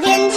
[0.00, 0.36] 天气。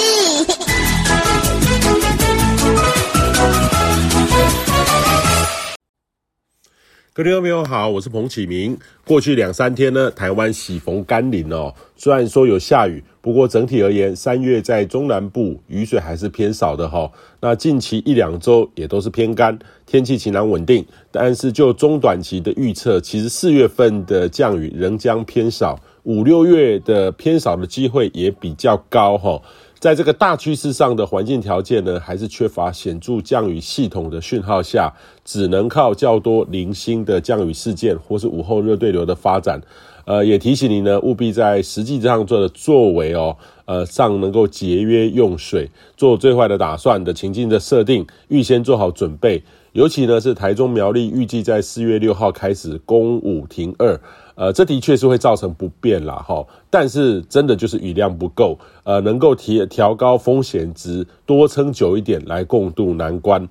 [7.14, 8.76] 各位朋友好，我是彭启明。
[9.06, 11.72] 过去两三天呢，台湾喜逢甘霖哦。
[11.96, 17.12] 虽然说有下雨，不过整体而言，三月在中南部雨水还是偏少的哈。
[17.42, 20.84] 那近期一两周也都是偏干，天气晴朗稳定。
[21.12, 29.42] 但是就中短期的预测，其实四月份的降雨仍将偏少，五六月的偏少的机会也比较高哈。
[29.80, 34.94] 在这个大趋势上的环境条件呢，还是缺乏显著降雨系统的讯号下，
[35.26, 39.60] 只能靠较多零星的降雨事件或是午后热对流的发展。
[40.06, 49.44] 呃，也提醒你呢，务必在实际上做的作为哦，呃，上能够节约用水，做最坏的打算的情境的设定，预先做好准备。
[49.74, 53.98] 尤其呢是台中苗栗预计在四月六号开始公五停二。
[54.36, 63.48] 呃，这的确是会造成不便啦，哈，但是真的就是雨量不够，呃，能够提调高风险值，多撑久一点来共度难关。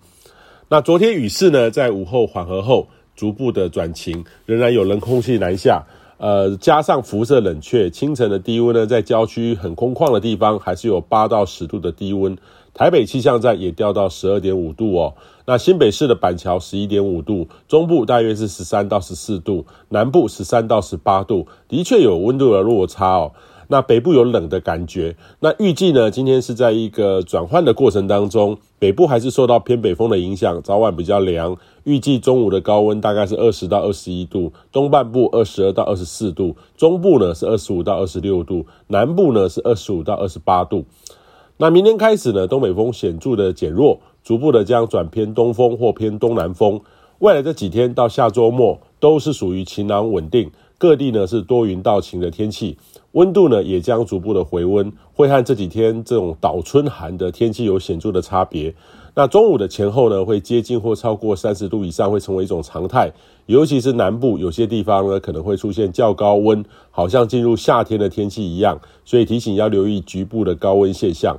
[0.68, 5.84] 那昨天雨势呢，在午后缓和后，逐步的转晴，仍然有冷空气南下，
[6.20, 12.36] 呃，加上辐射冷却，清晨的低温呢，在郊区很空旷的地方，还是有八到十度的低温。
[12.74, 15.14] 台北气象站也掉到十二点五度哦。
[15.46, 23.32] 那新北市的板桥十一点五度，中部大约是十三到十四度，南部十三到十八度，的确有温度的落差哦。
[23.72, 25.14] 那北部有冷的感觉。
[25.38, 31.56] 那预计呢，今天是在一个转换的过程当中，北部还是受到偏北风的影响，早晚比较凉。
[31.84, 40.84] 预计中午的高温大概是二十到二十一度，东半部二十二到二十四度，中部呢是二十五到二十六度，南部呢是二十五到二十八度。
[41.58, 46.80] 那明天开始呢，东北风显著的减弱，逐步的将转偏东风或偏东南风。
[47.20, 52.76] 未来这几天到下周末都是属于晴朗稳定，各地呢是多云到晴的天气，
[53.12, 58.74] 温度呢也将逐步的回温，会和这几天这种倒春寒的天气有显著的差别。
[59.16, 63.10] 那中午的前后呢，会接近或超过三十度以上，会成为一种常态。
[63.46, 68.80] 尤其是南部有些地方呢，可能会出现较高温，好像进入夏天的天气一样。
[69.04, 71.36] 所以提醒要留意局部的高温现象。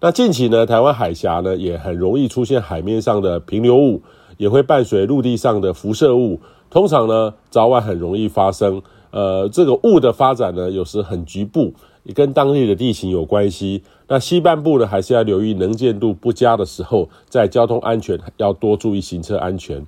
[0.00, 4.02] 那近期呢，台湾海峡呢也很容易出现海面上的平流雾，
[4.36, 6.40] 也会伴随陆地上的辐射雾，
[6.74, 8.82] 通常呢早晚很容易发生。
[9.12, 13.84] 呃，这个雾的发展呢，有时很局部，也跟当地的地形有关系。
[14.08, 19.86] 那西半部呢，还是要留意能见度不佳的时候，在交通安全要多注意行车安全。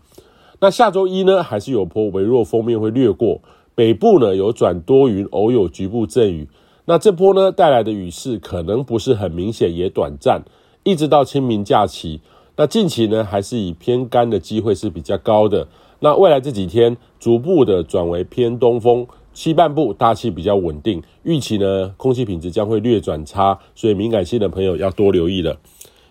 [0.60, 3.40] 那下周一呢，还是有波微弱锋面会掠过
[3.74, 6.48] 北部呢，有转多云，偶有局部阵雨。
[6.84, 10.44] 那这波呢带来的雨势可能不是很明显，也短暂，
[10.84, 12.20] 一直到清明假期。
[12.54, 15.66] 那近期呢还是以偏干的机会是比较高的。
[16.00, 25.58] 那未来这几天逐步的转为偏东风，西半部大气比较稳定，预期呢空气品质将会略转差，所以敏感性的朋友要多留意了。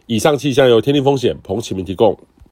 [0.07, 2.17] 以上气象由天气风险彭启明提供。